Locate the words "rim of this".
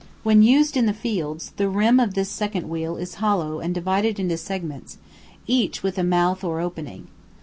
1.69-2.27